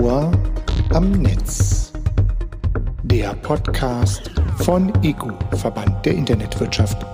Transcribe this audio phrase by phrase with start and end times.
[0.00, 0.32] Ohr
[0.92, 1.92] am Netz.
[3.04, 7.04] Der Podcast von EGU, Verband der Internetwirtschaft.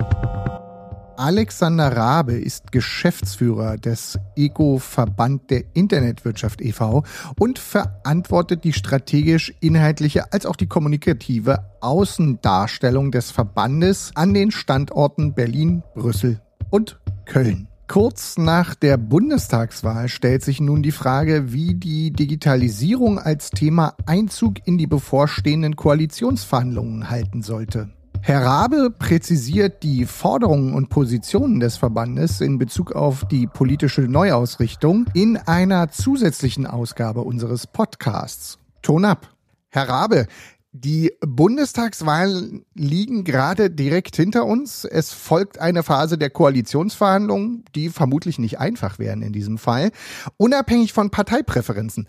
[1.16, 7.04] Alexander Rabe ist Geschäftsführer des EGO-Verband der Internetwirtschaft e.V.
[7.38, 15.34] und verantwortet die strategisch inhaltliche als auch die kommunikative Außendarstellung des Verbandes an den Standorten
[15.34, 16.40] Berlin, Brüssel
[16.70, 17.69] und Köln.
[17.90, 24.64] Kurz nach der Bundestagswahl stellt sich nun die Frage, wie die Digitalisierung als Thema Einzug
[24.64, 27.90] in die bevorstehenden Koalitionsverhandlungen halten sollte.
[28.20, 35.06] Herr Rabe präzisiert die Forderungen und Positionen des Verbandes in Bezug auf die politische Neuausrichtung
[35.12, 38.60] in einer zusätzlichen Ausgabe unseres Podcasts.
[38.82, 39.34] Ton ab.
[39.68, 40.28] Herr Rabe,
[40.72, 44.84] die Bundestagswahlen liegen gerade direkt hinter uns.
[44.84, 49.90] Es folgt eine Phase der Koalitionsverhandlungen, die vermutlich nicht einfach wären in diesem Fall,
[50.36, 52.06] unabhängig von Parteipräferenzen.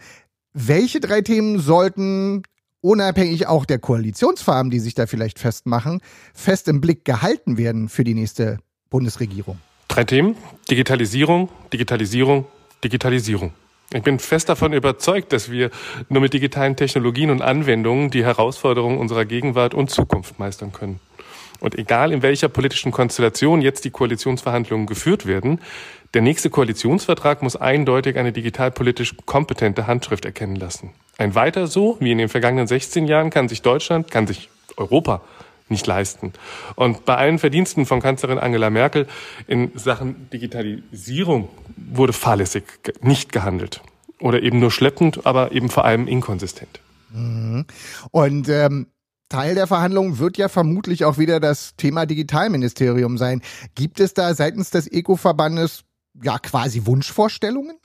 [0.54, 2.44] Welche drei Themen sollten
[2.82, 6.02] unabhängig auch der Koalitionsfarben, die sich da vielleicht festmachen,
[6.34, 9.60] fest im Blick gehalten werden für die nächste Bundesregierung?
[9.88, 10.36] Drei Themen.
[10.70, 12.46] Digitalisierung, Digitalisierung,
[12.84, 13.54] Digitalisierung.
[13.94, 15.70] Ich bin fest davon überzeugt, dass wir
[16.08, 21.02] nur mit digitalen Technologien und Anwendungen die Herausforderungen unserer Gegenwart und Zukunft meistern können.
[21.60, 25.60] Und egal in welcher politischen Konstellation jetzt die Koalitionsverhandlungen geführt werden,
[26.14, 30.92] der nächste Koalitionsvertrag muss eindeutig eine digitalpolitisch kompetente Handschrift erkennen lassen.
[31.18, 35.22] Ein weiter so, wie in den vergangenen 16 Jahren, kann sich Deutschland, kann sich Europa
[35.72, 36.34] nicht leisten.
[36.76, 39.08] Und bei allen Verdiensten von Kanzlerin Angela Merkel
[39.48, 42.64] in Sachen Digitalisierung wurde fahrlässig
[43.02, 43.82] nicht gehandelt.
[44.20, 46.80] Oder eben nur schleppend, aber eben vor allem inkonsistent.
[47.12, 47.66] Mhm.
[48.12, 48.88] Und ähm,
[49.30, 53.42] Teil der Verhandlungen wird ja vermutlich auch wieder das Thema Digitalministerium sein.
[53.76, 55.86] Gibt es da seitens des Eco-Verbandes
[56.22, 57.78] ja quasi Wunschvorstellungen?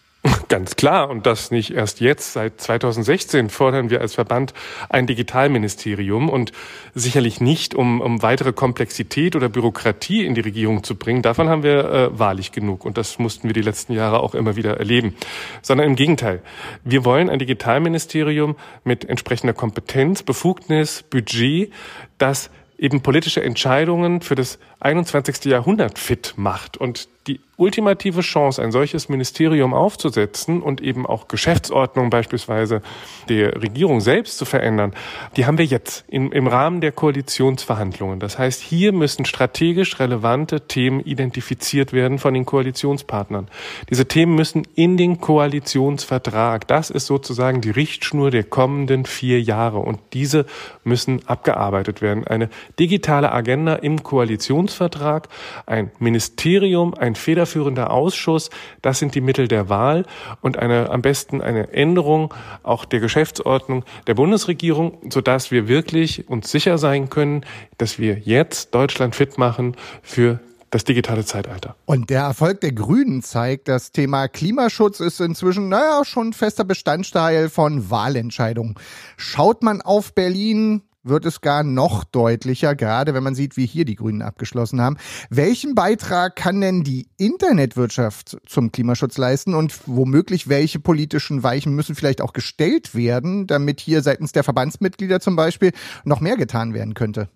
[0.49, 2.35] Ganz klar, und das nicht erst jetzt.
[2.35, 4.55] Seit 2016 fordern wir als Verband
[4.89, 6.53] ein Digitalministerium und
[6.95, 11.23] sicherlich nicht, um, um weitere Komplexität oder Bürokratie in die Regierung zu bringen.
[11.23, 14.55] Davon haben wir äh, wahrlich genug und das mussten wir die letzten Jahre auch immer
[14.55, 15.17] wieder erleben.
[15.63, 16.43] Sondern im Gegenteil.
[16.85, 18.55] Wir wollen ein Digitalministerium
[18.85, 21.73] mit entsprechender Kompetenz, Befugnis, Budget,
[22.19, 25.47] das eben politische Entscheidungen für das 21.
[25.47, 32.11] Jahrhundert fit macht und die ultimative Chance, ein solches Ministerium aufzusetzen und eben auch Geschäftsordnung
[32.11, 32.83] beispielsweise
[33.29, 34.93] der Regierung selbst zu verändern,
[35.37, 38.21] die haben wir jetzt im, im Rahmen der Koalitionsverhandlungen.
[38.21, 43.49] Das heißt, hier müssen strategisch relevante Themen identifiziert werden von den Koalitionspartnern.
[43.91, 46.69] Diese Themen müssen in den Koalitionsvertrag.
[46.69, 50.45] Das ist sozusagen die Richtschnur der kommenden vier Jahre und diese
[50.85, 52.27] müssen abgearbeitet werden.
[52.27, 55.29] Eine digitale Agenda im Koalitionsvertrag,
[55.65, 58.51] ein Ministerium, ein federführender Ausschuss,
[58.83, 60.05] das sind die Mittel der Wahl
[60.41, 62.33] und eine, am besten eine Änderung
[62.63, 67.45] auch der Geschäftsordnung der Bundesregierung, sodass wir wirklich uns sicher sein können,
[67.79, 70.41] dass wir jetzt Deutschland fit machen für
[70.71, 71.77] das digitale Zeitalter.
[71.87, 77.49] Und der Erfolg der Grünen zeigt, das Thema Klimaschutz ist inzwischen, naja, schon fester Bestandteil
[77.49, 78.75] von Wahlentscheidungen.
[79.17, 83.85] Schaut man auf Berlin, wird es gar noch deutlicher, gerade wenn man sieht, wie hier
[83.85, 84.97] die Grünen abgeschlossen haben.
[85.31, 91.95] Welchen Beitrag kann denn die Internetwirtschaft zum Klimaschutz leisten und womöglich welche politischen Weichen müssen
[91.95, 95.73] vielleicht auch gestellt werden, damit hier seitens der Verbandsmitglieder zum Beispiel
[96.05, 97.29] noch mehr getan werden könnte?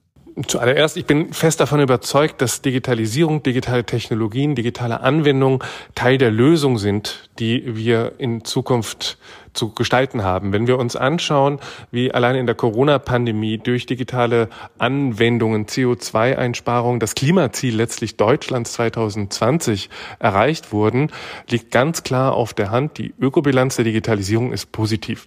[0.47, 5.59] Zuallererst, ich bin fest davon überzeugt, dass Digitalisierung, digitale Technologien, digitale Anwendungen
[5.95, 9.19] Teil der Lösung sind, die wir in Zukunft
[9.53, 10.53] zu gestalten haben.
[10.53, 11.59] Wenn wir uns anschauen,
[11.91, 20.73] wie allein in der Corona-Pandemie durch digitale Anwendungen CO2-Einsparungen das Klimaziel letztlich Deutschlands 2020 erreicht
[20.73, 21.11] wurden,
[21.49, 25.27] liegt ganz klar auf der Hand, die Ökobilanz der Digitalisierung ist positiv.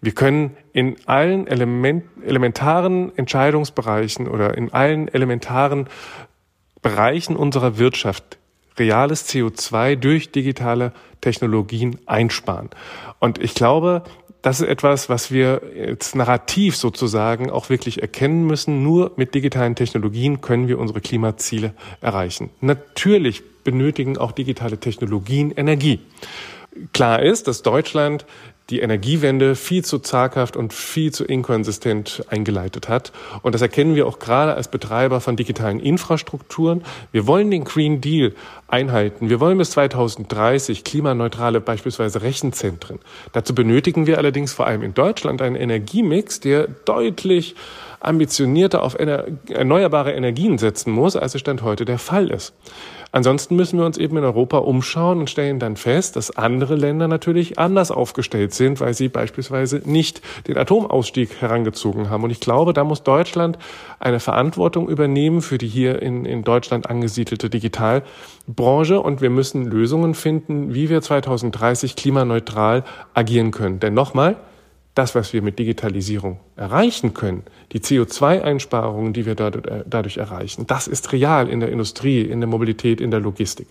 [0.00, 5.86] Wir können in allen Element, elementaren Entscheidungsbereichen oder in allen elementaren
[6.82, 8.38] Bereichen unserer Wirtschaft
[8.78, 10.92] reales CO2 durch digitale
[11.22, 12.68] Technologien einsparen.
[13.18, 14.02] Und ich glaube,
[14.42, 18.82] das ist etwas, was wir jetzt narrativ sozusagen auch wirklich erkennen müssen.
[18.82, 22.50] Nur mit digitalen Technologien können wir unsere Klimaziele erreichen.
[22.60, 26.00] Natürlich benötigen auch digitale Technologien Energie.
[26.92, 28.24] Klar ist, dass Deutschland
[28.70, 33.12] die Energiewende viel zu zaghaft und viel zu inkonsistent eingeleitet hat.
[33.42, 36.82] Und das erkennen wir auch gerade als Betreiber von digitalen Infrastrukturen.
[37.10, 38.32] Wir wollen den Green Deal
[38.68, 39.28] einhalten.
[39.28, 42.98] Wir wollen bis 2030 klimaneutrale beispielsweise Rechenzentren.
[43.32, 47.56] Dazu benötigen wir allerdings vor allem in Deutschland einen Energiemix, der deutlich
[48.02, 52.54] ambitionierter auf erneuerbare Energien setzen muss, als es Stand heute der Fall ist.
[53.14, 57.08] Ansonsten müssen wir uns eben in Europa umschauen und stellen dann fest, dass andere Länder
[57.08, 62.24] natürlich anders aufgestellt sind, weil sie beispielsweise nicht den Atomausstieg herangezogen haben.
[62.24, 63.58] Und ich glaube, da muss Deutschland
[64.00, 68.98] eine Verantwortung übernehmen für die hier in, in Deutschland angesiedelte Digitalbranche.
[68.98, 72.82] Und wir müssen Lösungen finden, wie wir 2030 klimaneutral
[73.12, 73.78] agieren können.
[73.78, 74.36] Denn nochmal,
[74.94, 81.12] das, was wir mit Digitalisierung erreichen können, die CO2-Einsparungen, die wir dadurch erreichen, das ist
[81.12, 83.68] real in der Industrie, in der Mobilität, in der Logistik.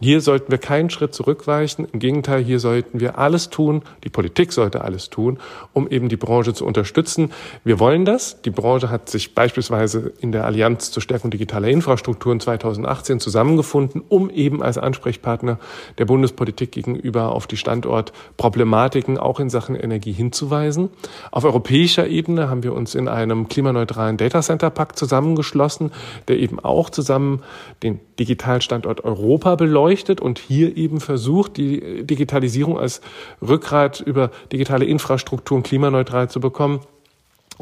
[0.00, 1.88] Hier sollten wir keinen Schritt zurückweichen.
[1.92, 5.40] Im Gegenteil, hier sollten wir alles tun, die Politik sollte alles tun,
[5.72, 7.32] um eben die Branche zu unterstützen.
[7.64, 8.40] Wir wollen das.
[8.42, 14.30] Die Branche hat sich beispielsweise in der Allianz zur Stärkung digitaler Infrastrukturen 2018 zusammengefunden, um
[14.30, 15.58] eben als Ansprechpartner
[15.98, 20.90] der Bundespolitik gegenüber auf die Standortproblematiken auch in Sachen Energie hinzuweisen.
[21.32, 25.90] Auf europäischer Ebene haben wir uns in einem klimaneutralen Data Center Pakt zusammengeschlossen,
[26.28, 27.42] der eben auch zusammen
[27.82, 33.00] den digitalen Standort Europa beleuchtet beleuchtet und hier eben versucht, die Digitalisierung als
[33.40, 36.80] Rückgrat über digitale Infrastrukturen klimaneutral zu bekommen.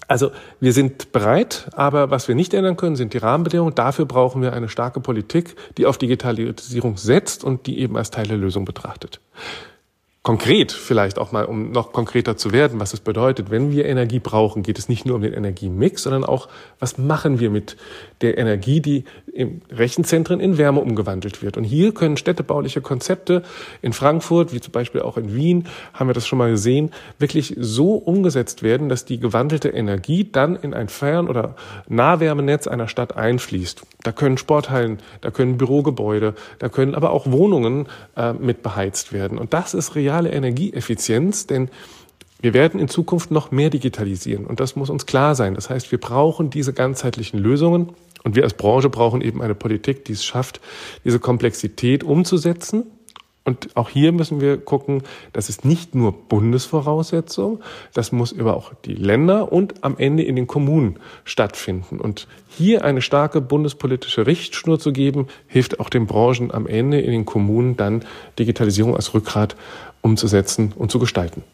[0.09, 0.31] Also
[0.61, 3.75] wir sind bereit, aber was wir nicht ändern können, sind die Rahmenbedingungen.
[3.75, 8.27] Dafür brauchen wir eine starke Politik, die auf Digitalisierung setzt und die eben als Teil
[8.27, 9.21] der Lösung betrachtet
[10.27, 13.53] konkret vielleicht auch mal, um noch konkreter zu werden, was es bedeutet.
[13.53, 16.49] Wenn wir Energie brauchen, geht es nicht nur um den Energiemix, sondern auch,
[16.81, 17.77] was machen wir mit
[18.23, 21.57] der Energie, die in Rechenzentren in Wärme umgewandelt wird.
[21.57, 23.45] Und hier können städtebauliche Konzepte
[23.83, 26.91] in Frankfurt, wie zum Beispiel auch in Wien, haben wir das schon mal gesehen,
[27.21, 31.55] wirklich so umgesetzt werden, dass die gewandelte Energie dann in ein Fern- oder
[31.89, 33.83] Nahwärmenetz einer Stadt einfließt.
[34.03, 37.87] Da können Sporthallen, da können Bürogebäude, da können aber auch Wohnungen
[38.17, 39.39] äh, mit beheizt werden.
[39.39, 41.69] Und das ist real reale Energieeffizienz, denn
[42.41, 45.55] wir werden in Zukunft noch mehr digitalisieren und das muss uns klar sein.
[45.55, 47.91] Das heißt, wir brauchen diese ganzheitlichen Lösungen
[48.25, 50.61] und wir als Branche brauchen eben eine Politik, die es schafft,
[51.05, 52.85] diese Komplexität umzusetzen.
[53.47, 57.61] Und auch hier müssen wir gucken, das ist nicht nur Bundesvoraussetzung,
[57.95, 62.01] das muss über auch die Länder und am Ende in den Kommunen stattfinden.
[62.01, 67.13] Und hier eine starke bundespolitische Richtschnur zu geben, hilft auch den Branchen am Ende in
[67.13, 68.05] den Kommunen dann
[68.37, 69.55] Digitalisierung als Rückgrat
[70.03, 71.45] umzusetzen und zu gestalten.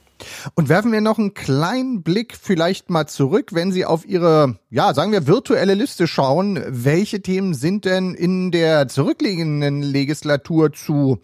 [0.54, 4.94] Und werfen wir noch einen kleinen Blick vielleicht mal zurück, wenn Sie auf Ihre, ja,
[4.94, 6.58] sagen wir, virtuelle Liste schauen.
[6.68, 11.20] Welche Themen sind denn in der zurückliegenden Legislatur zu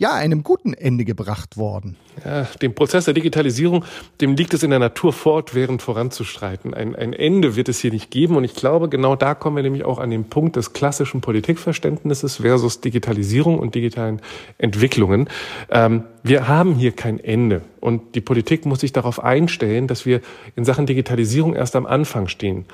[0.00, 1.94] ja, einem guten Ende gebracht worden.
[2.24, 3.84] Ja, dem Prozess der Digitalisierung,
[4.22, 6.72] dem liegt es in der Natur fortwährend voranzuschreiten.
[6.72, 8.36] Ein, ein Ende wird es hier nicht geben.
[8.36, 12.36] Und ich glaube, genau da kommen wir nämlich auch an den Punkt des klassischen Politikverständnisses
[12.36, 14.22] versus Digitalisierung und digitalen
[14.56, 15.28] Entwicklungen.
[15.70, 17.60] Ähm, wir haben hier kein Ende.
[17.78, 20.22] Und die Politik muss sich darauf einstellen, dass wir
[20.56, 22.64] in Sachen Digitalisierung erst am Anfang stehen.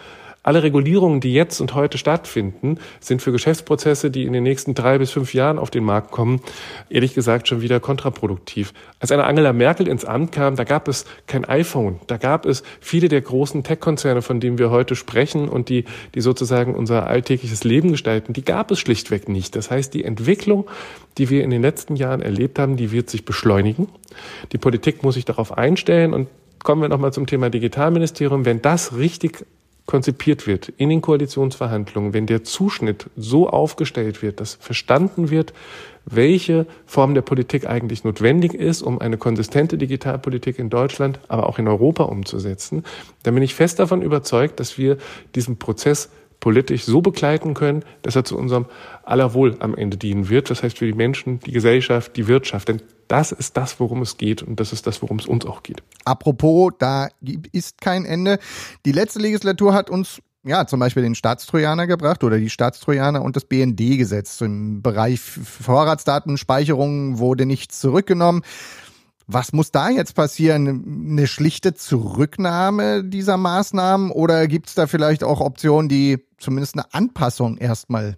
[0.47, 4.97] Alle Regulierungen, die jetzt und heute stattfinden, sind für Geschäftsprozesse, die in den nächsten drei
[4.97, 6.41] bis fünf Jahren auf den Markt kommen,
[6.89, 8.73] ehrlich gesagt schon wieder kontraproduktiv.
[9.01, 12.63] Als eine Angela Merkel ins Amt kam, da gab es kein iPhone, da gab es
[12.81, 15.85] viele der großen Tech-Konzerne, von denen wir heute sprechen und die,
[16.15, 19.57] die sozusagen unser alltägliches Leben gestalten, die gab es schlichtweg nicht.
[19.57, 20.69] Das heißt, die Entwicklung,
[21.19, 23.89] die wir in den letzten Jahren erlebt haben, die wird sich beschleunigen.
[24.53, 26.29] Die Politik muss sich darauf einstellen und
[26.63, 28.45] kommen wir nochmal zum Thema Digitalministerium.
[28.45, 29.45] Wenn das richtig
[29.87, 35.53] konzipiert wird in den Koalitionsverhandlungen, wenn der Zuschnitt so aufgestellt wird, dass verstanden wird,
[36.05, 41.59] welche Form der Politik eigentlich notwendig ist, um eine konsistente Digitalpolitik in Deutschland, aber auch
[41.59, 42.85] in Europa umzusetzen,
[43.23, 44.99] dann bin ich fest davon überzeugt, dass wir
[45.35, 48.67] diesen Prozess politisch so begleiten können, dass er zu unserem
[49.05, 50.51] aller Wohl am Ende dienen wird.
[50.51, 52.69] Das heißt für die Menschen, die Gesellschaft, die Wirtschaft.
[52.69, 55.63] Denn das ist das, worum es geht und das ist das, worum es uns auch
[55.63, 55.83] geht.
[56.05, 57.09] Apropos, da
[57.53, 58.39] ist kein Ende.
[58.85, 63.35] Die letzte Legislatur hat uns ja, zum Beispiel den Staatstrojaner gebracht oder die Staatstrojaner und
[63.35, 64.41] das BND-Gesetz.
[64.41, 68.43] Im Bereich Vorratsdatenspeicherung wurde nichts zurückgenommen.
[69.27, 71.11] Was muss da jetzt passieren?
[71.11, 76.95] Eine schlichte Zurücknahme dieser Maßnahmen oder gibt es da vielleicht auch Optionen, die zumindest eine
[76.95, 78.17] Anpassung erstmal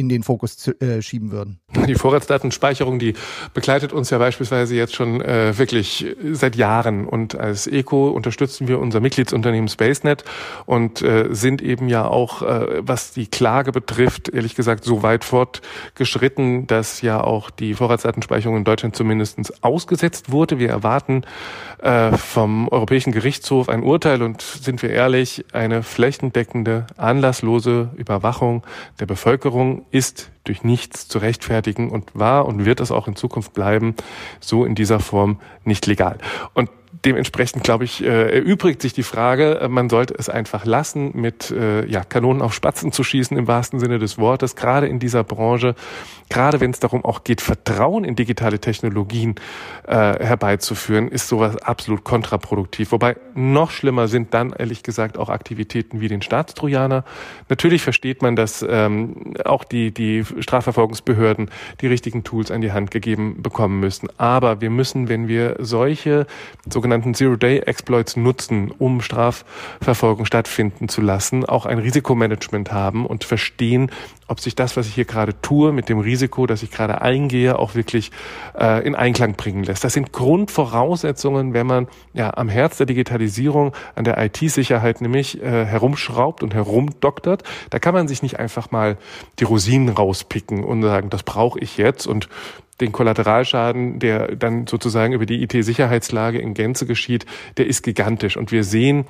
[0.00, 1.60] in den Fokus zu, äh, schieben würden.
[1.86, 3.14] Die Vorratsdatenspeicherung, die
[3.54, 7.06] begleitet uns ja beispielsweise jetzt schon äh, wirklich seit Jahren.
[7.06, 10.24] Und als ECO unterstützen wir unser Mitgliedsunternehmen SpaceNet
[10.64, 15.22] und äh, sind eben ja auch, äh, was die Klage betrifft, ehrlich gesagt so weit
[15.22, 20.58] fortgeschritten, dass ja auch die Vorratsdatenspeicherung in Deutschland zumindest ausgesetzt wurde.
[20.58, 21.22] Wir erwarten
[21.82, 28.66] äh, vom Europäischen Gerichtshof ein Urteil und sind wir ehrlich, eine flächendeckende, anlasslose Überwachung
[28.98, 33.52] der Bevölkerung ist durch nichts zu rechtfertigen und war und wird es auch in Zukunft
[33.52, 33.94] bleiben,
[34.40, 36.18] so in dieser Form nicht legal.
[36.54, 36.70] Und
[37.04, 41.50] dementsprechend, glaube ich, äh, erübrigt sich die Frage, äh, man sollte es einfach lassen, mit
[41.50, 45.24] äh, ja, Kanonen auf Spatzen zu schießen im wahrsten Sinne des Wortes, gerade in dieser
[45.24, 45.74] Branche,
[46.28, 49.36] gerade wenn es darum auch geht, Vertrauen in digitale Technologien
[49.86, 52.92] äh, herbeizuführen, ist sowas absolut kontraproduktiv.
[52.92, 57.04] Wobei noch schlimmer sind dann, ehrlich gesagt, auch Aktivitäten wie den Staatstrojaner.
[57.48, 62.90] Natürlich versteht man, dass ähm, auch die, die Strafverfolgungsbehörden die richtigen Tools an die Hand
[62.90, 64.08] gegeben bekommen müssen.
[64.18, 66.26] Aber wir müssen, wenn wir solche
[66.80, 73.90] sogenannten Zero-Day-Exploits nutzen, um Strafverfolgung stattfinden zu lassen, auch ein Risikomanagement haben und verstehen,
[74.28, 77.58] ob sich das, was ich hier gerade tue, mit dem Risiko, das ich gerade eingehe,
[77.58, 78.12] auch wirklich
[78.58, 79.84] äh, in Einklang bringen lässt.
[79.84, 85.66] Das sind Grundvoraussetzungen, wenn man ja am Herz der Digitalisierung, an der IT-Sicherheit nämlich äh,
[85.66, 87.42] herumschraubt und herumdoktert.
[87.68, 88.96] Da kann man sich nicht einfach mal
[89.38, 92.30] die Rosinen rauspicken und sagen, das brauche ich jetzt und
[92.80, 98.36] den Kollateralschaden, der dann sozusagen über die IT-Sicherheitslage in Gänze geschieht, der ist gigantisch.
[98.36, 99.04] Und wir sehen,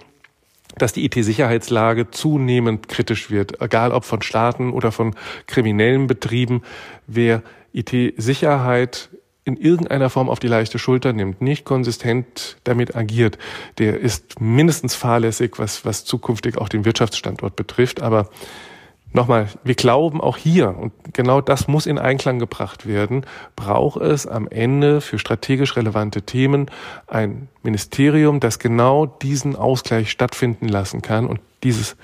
[0.77, 5.15] dass die IT-Sicherheitslage zunehmend kritisch wird, egal ob von Staaten oder von
[5.47, 6.63] kriminellen Betrieben.
[7.07, 9.11] Wer IT-Sicherheit
[9.45, 13.39] in irgendeiner Form auf die leichte Schulter nimmt, nicht konsistent damit agiert,
[13.79, 18.03] der ist mindestens fahrlässig, was, was zukünftig auch den Wirtschaftsstandort betrifft.
[18.03, 18.29] Aber
[19.13, 23.27] Nochmal, wir glauben auch hier, und genau das muss in Einklang gebracht werden,
[23.57, 26.71] braucht es am Ende für strategisch relevante Themen
[27.09, 31.27] ein Ministerium, das genau diesen Ausgleich stattfinden lassen kann.
[31.27, 31.97] Und dieses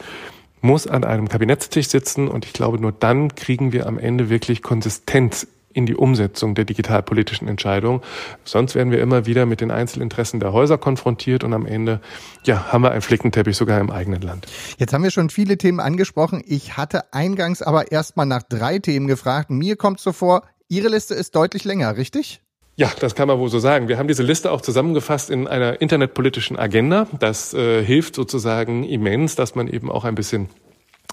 [0.61, 2.27] muss an einem Kabinettstisch sitzen.
[2.27, 6.65] Und ich glaube, nur dann kriegen wir am Ende wirklich Konsistenz in die Umsetzung der
[6.65, 8.03] digitalpolitischen Entscheidung.
[8.45, 12.01] Sonst werden wir immer wieder mit den Einzelinteressen der Häuser konfrontiert und am Ende
[12.45, 14.47] ja, haben wir einen Flickenteppich sogar im eigenen Land.
[14.79, 16.43] Jetzt haben wir schon viele Themen angesprochen.
[16.47, 19.51] Ich hatte eingangs aber erstmal nach drei Themen gefragt.
[19.51, 22.41] Mir kommt so vor, Ihre Liste ist deutlich länger, richtig?
[22.75, 23.89] Ja, das kann man wohl so sagen.
[23.89, 27.07] Wir haben diese Liste auch zusammengefasst in einer internetpolitischen Agenda.
[27.21, 30.49] Das äh, hilft sozusagen immens, dass man eben auch ein bisschen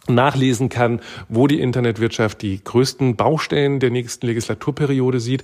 [0.07, 5.43] nachlesen kann, wo die Internetwirtschaft die größten Baustellen der nächsten Legislaturperiode sieht.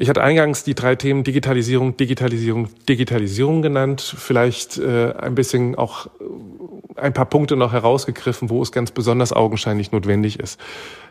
[0.00, 4.00] Ich hatte eingangs die drei Themen Digitalisierung, Digitalisierung, Digitalisierung genannt.
[4.00, 9.32] Vielleicht äh, ein bisschen auch äh, ein paar Punkte noch herausgegriffen, wo es ganz besonders
[9.32, 10.60] augenscheinlich notwendig ist.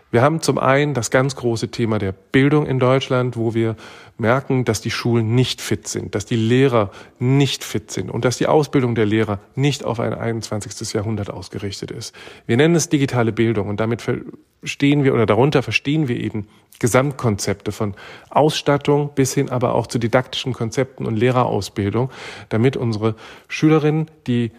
[0.10, 3.76] Wir haben zum einen das ganz große Thema der Bildung in Deutschland, wo wir
[4.20, 8.38] merken, dass die Schulen nicht fit sind, dass die Lehrer nicht fit sind und dass
[8.38, 10.94] die Ausbildung der Lehrer nicht auf ein 21.
[10.94, 12.16] Jahrhundert ausgerichtet ist.
[12.46, 16.48] Wir nennen es digitale Bildung und damit verstehen wir oder darunter verstehen wir eben
[16.80, 17.96] Gesamtkonzepte von
[18.30, 22.12] Ausstattung bis hin aber auch zu didaktischen Konzepten und Lehrerausbildung,
[22.50, 23.16] damit unsere
[23.48, 24.52] Schülerinnen, die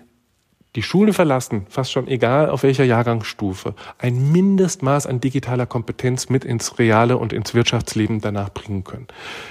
[0.79, 6.45] die Schule verlassen, fast schon egal auf welcher Jahrgangsstufe, ein Mindestmaß an digitaler Kompetenz mit
[6.45, 9.09] ins reale und ins Wirtschaftsleben danach bringen können.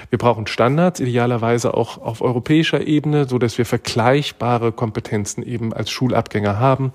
[0.08, 5.90] Wir brauchen Standards, idealerweise auch auf europäischer Ebene, so dass wir vergleichbare Kompetenzen eben als
[5.90, 6.94] Schulabgänger haben.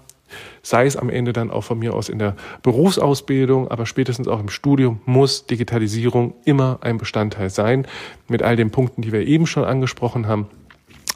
[0.64, 4.40] Sei es am Ende dann auch von mir aus in der Berufsausbildung, aber spätestens auch
[4.40, 7.86] im Studium muss Digitalisierung immer ein Bestandteil sein,
[8.28, 10.48] mit all den Punkten, die wir eben schon angesprochen haben.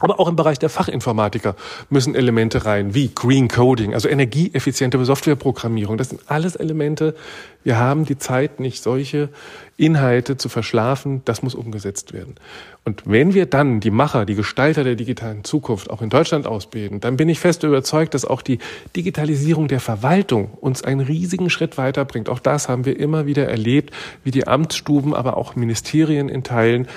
[0.00, 1.56] Aber auch im Bereich der Fachinformatiker
[1.90, 5.96] müssen Elemente rein, wie Green Coding, also energieeffiziente Softwareprogrammierung.
[5.96, 7.16] Das sind alles Elemente.
[7.64, 9.28] Wir haben die Zeit nicht, solche
[9.76, 11.22] Inhalte zu verschlafen.
[11.24, 12.36] Das muss umgesetzt werden.
[12.84, 17.00] Und wenn wir dann die Macher, die Gestalter der digitalen Zukunft auch in Deutschland ausbilden,
[17.00, 18.58] dann bin ich fest überzeugt, dass auch die
[18.96, 22.28] Digitalisierung der Verwaltung uns einen riesigen Schritt weiterbringt.
[22.28, 23.92] Auch das haben wir immer wieder erlebt,
[24.24, 26.88] wie die Amtsstuben, aber auch Ministerien in Teilen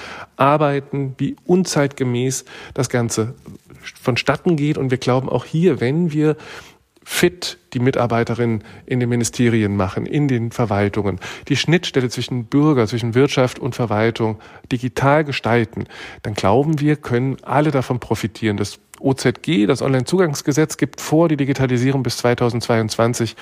[0.42, 3.36] arbeiten, wie unzeitgemäß das Ganze
[4.02, 4.78] vonstatten geht.
[4.78, 6.36] Und wir glauben auch hier, wenn wir
[7.04, 13.16] fit die Mitarbeiterinnen in den Ministerien machen, in den Verwaltungen, die Schnittstelle zwischen Bürger, zwischen
[13.16, 14.40] Wirtschaft und Verwaltung
[14.72, 15.86] digital gestalten,
[16.24, 18.58] dann glauben wir, können alle davon profitieren.
[18.58, 23.36] Das OZG, das Onlinezugangsgesetz, gibt vor, die Digitalisierung bis 2022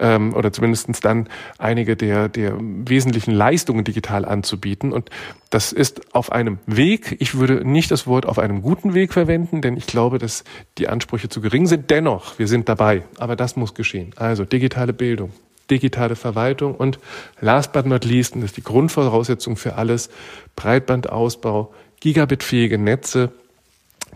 [0.00, 4.92] ähm, oder zumindestens dann einige der, der wesentlichen Leistungen digital anzubieten.
[4.92, 5.10] Und
[5.50, 7.16] das ist auf einem Weg.
[7.20, 10.44] Ich würde nicht das Wort auf einem guten Weg verwenden, denn ich glaube, dass
[10.78, 11.90] die Ansprüche zu gering sind.
[11.90, 13.02] Dennoch, wir sind dabei.
[13.18, 14.12] Aber das muss geschehen.
[14.16, 15.32] Also digitale Bildung,
[15.70, 16.98] digitale Verwaltung und
[17.40, 20.10] last but not least, und das ist die Grundvoraussetzung für alles,
[20.56, 23.32] Breitbandausbau, gigabitfähige Netze,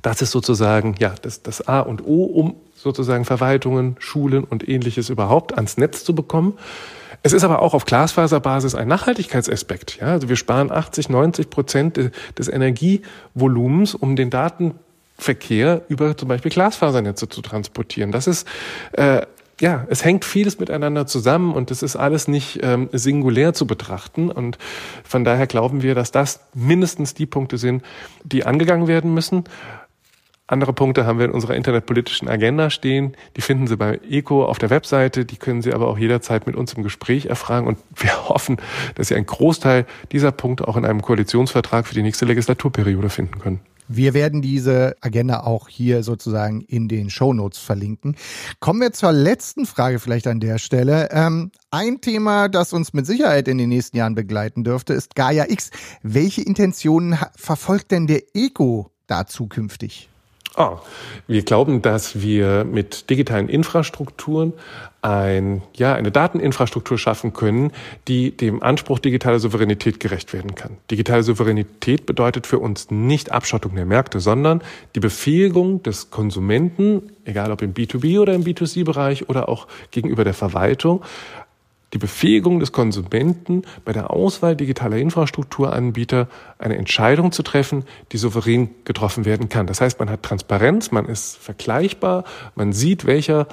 [0.02, 5.10] das ist sozusagen ja das, das A und O, um sozusagen Verwaltungen, Schulen und ähnliches
[5.10, 6.56] überhaupt ans Netz zu bekommen.
[7.22, 9.98] Es ist aber auch auf Glasfaserbasis ein Nachhaltigkeitsaspekt.
[10.00, 11.98] Ja, also wir sparen 80, 90 Prozent
[12.38, 18.12] des Energievolumens, um den Datenverkehr über zum Beispiel Glasfasernetze zu transportieren.
[18.12, 18.46] Das ist
[18.92, 19.22] äh,
[19.60, 24.30] ja, es hängt vieles miteinander zusammen und es ist alles nicht ähm, singulär zu betrachten.
[24.30, 24.58] Und
[25.04, 27.82] von daher glauben wir, dass das mindestens die Punkte sind,
[28.24, 29.44] die angegangen werden müssen.
[30.46, 33.14] Andere Punkte haben wir in unserer internetpolitischen Agenda stehen.
[33.36, 35.26] Die finden Sie bei ECO auf der Webseite.
[35.26, 37.66] Die können Sie aber auch jederzeit mit uns im Gespräch erfragen.
[37.66, 38.56] Und wir hoffen,
[38.94, 43.38] dass Sie einen Großteil dieser Punkte auch in einem Koalitionsvertrag für die nächste Legislaturperiode finden
[43.40, 43.60] können.
[43.88, 48.16] Wir werden diese Agenda auch hier sozusagen in den Show Notes verlinken.
[48.60, 51.08] Kommen wir zur letzten Frage vielleicht an der Stelle.
[51.10, 55.46] Ähm, ein Thema, das uns mit Sicherheit in den nächsten Jahren begleiten dürfte, ist Gaia
[55.48, 55.70] X.
[56.02, 60.08] Welche Intentionen verfolgt denn der Ego da zukünftig?
[60.54, 60.78] Ah,
[61.26, 64.54] wir glauben, dass wir mit digitalen Infrastrukturen
[65.02, 67.70] ein, ja, eine Dateninfrastruktur schaffen können,
[68.08, 70.78] die dem Anspruch digitaler Souveränität gerecht werden kann.
[70.90, 74.62] Digitale Souveränität bedeutet für uns nicht Abschottung der Märkte, sondern
[74.96, 80.34] die Befähigung des Konsumenten, egal ob im B2B oder im B2C-Bereich oder auch gegenüber der
[80.34, 81.04] Verwaltung,
[81.94, 86.28] die Befähigung des Konsumenten bei der Auswahl digitaler Infrastrukturanbieter
[86.58, 89.66] eine Entscheidung zu treffen, die souverän getroffen werden kann.
[89.66, 93.46] Das heißt, man hat Transparenz, man ist vergleichbar, man sieht, welcher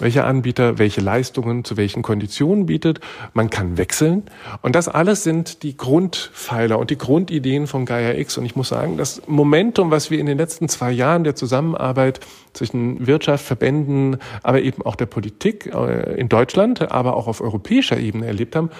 [0.00, 3.00] welcher Anbieter welche Leistungen zu welchen Konditionen bietet.
[3.34, 4.24] Man kann wechseln.
[4.62, 8.38] Und das alles sind die Grundpfeiler und die Grundideen von Gaia X.
[8.38, 12.20] Und ich muss sagen, das Momentum, was wir in den letzten zwei Jahren der Zusammenarbeit
[12.52, 17.98] zwischen Wirtschaft, Verbänden, aber eben auch der Politik äh, in Deutschland, aber auch auf europäischer
[17.98, 18.70] Ebene erlebt haben,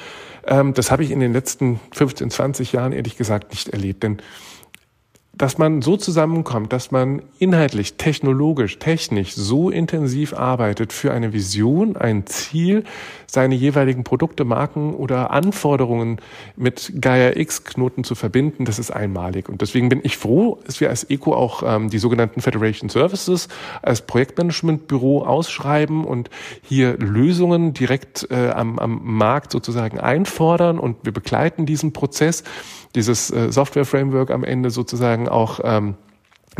[0.46, 4.02] ähm, das habe ich in den letzten 15, 20 Jahren ehrlich gesagt nicht erlebt.
[4.02, 4.18] Denn
[5.38, 11.96] dass man so zusammenkommt, dass man inhaltlich, technologisch, technisch so intensiv arbeitet für eine Vision,
[11.96, 12.82] ein Ziel,
[13.26, 16.18] seine jeweiligen Produkte, Marken oder Anforderungen
[16.56, 19.48] mit Gaia X Knoten zu verbinden, das ist einmalig.
[19.48, 23.48] Und deswegen bin ich froh, dass wir als ECO auch ähm, die sogenannten Federation Services
[23.80, 26.30] als Projektmanagementbüro ausschreiben und
[26.62, 32.42] hier Lösungen direkt äh, am, am Markt sozusagen einfordern und wir begleiten diesen Prozess
[32.94, 35.94] dieses äh, Software-Framework am Ende sozusagen auch ähm,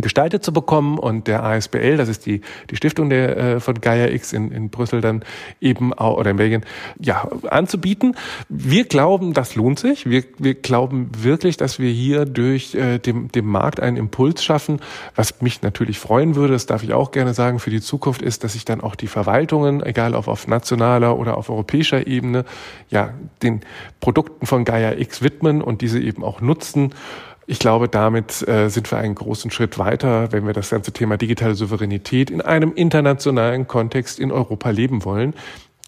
[0.00, 4.08] gestaltet zu bekommen und der ASBL, das ist die, die Stiftung der, äh, von Gaia
[4.08, 5.24] X in, in Brüssel dann
[5.60, 6.64] eben auch, oder in Belgien,
[7.00, 8.16] ja, anzubieten.
[8.48, 10.08] Wir glauben, das lohnt sich.
[10.08, 14.80] Wir, wir glauben wirklich, dass wir hier durch äh, dem, dem Markt einen Impuls schaffen.
[15.16, 18.44] Was mich natürlich freuen würde, das darf ich auch gerne sagen, für die Zukunft ist,
[18.44, 22.44] dass sich dann auch die Verwaltungen, egal ob auf nationaler oder auf europäischer Ebene,
[22.88, 23.62] ja, den
[24.00, 26.92] Produkten von Gaia X widmen und diese eben auch nutzen
[27.50, 31.16] ich glaube, damit äh, sind wir einen großen Schritt weiter, wenn wir das ganze Thema
[31.16, 35.32] digitale Souveränität in einem internationalen Kontext in Europa leben wollen.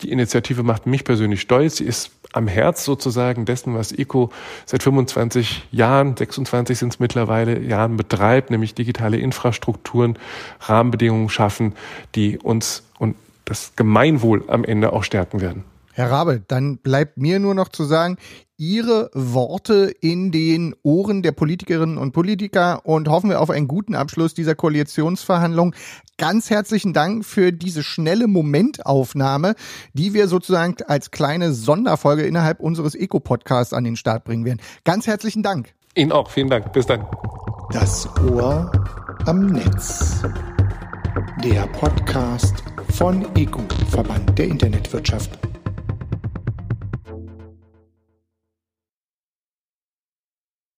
[0.02, 1.76] Die Initiative macht mich persönlich stolz.
[1.76, 4.30] Sie ist am Herz sozusagen dessen, was ECO
[4.64, 10.18] seit 25 Jahren, 26 sind es mittlerweile, Jahren betreibt, nämlich digitale Infrastrukturen,
[10.60, 11.74] Rahmenbedingungen schaffen,
[12.14, 15.64] die uns und das Gemeinwohl am Ende auch stärken werden.
[16.00, 18.16] Herr Rabe, dann bleibt mir nur noch zu sagen,
[18.56, 23.94] Ihre Worte in den Ohren der Politikerinnen und Politiker und hoffen wir auf einen guten
[23.94, 25.74] Abschluss dieser Koalitionsverhandlung.
[26.16, 29.54] Ganz herzlichen Dank für diese schnelle Momentaufnahme,
[29.92, 34.60] die wir sozusagen als kleine Sonderfolge innerhalb unseres Eco-Podcasts an den Start bringen werden.
[34.84, 35.74] Ganz herzlichen Dank.
[35.94, 36.30] Ihnen auch.
[36.30, 36.72] Vielen Dank.
[36.72, 37.06] Bis dann.
[37.72, 38.72] Das Ohr
[39.26, 40.22] am Netz.
[41.44, 43.60] Der Podcast von ECO,
[43.90, 45.49] Verband der Internetwirtschaft.